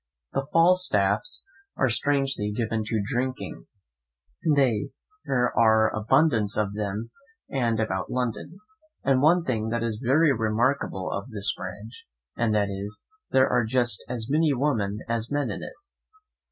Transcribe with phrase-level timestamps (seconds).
[0.33, 1.45] The Falstaffs
[1.77, 3.67] are strangely given to drinking:
[4.55, 7.11] there are abundance of them
[7.49, 8.57] in and about London.
[9.03, 14.03] And one thing is very remarkable of this branch, and that is, there are just
[14.09, 15.73] as many women as men in it.